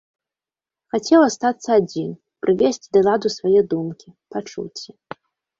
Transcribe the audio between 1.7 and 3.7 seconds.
адзін, прывесці да ладу свае